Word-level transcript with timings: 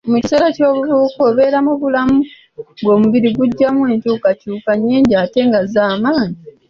Mu 0.11 0.17
kiseera 0.21 0.45
eky'obuvubuka 0.49 1.19
obeera 1.29 1.57
mu 1.67 1.73
bulamu 1.81 2.17
ng'omubiri 2.81 3.29
gujjamu 3.37 3.81
enkyukakyuka 3.93 4.71
nnyingi 4.75 5.13
ate 5.23 5.39
nga 5.47 5.59
z'amaanyi. 5.73 6.39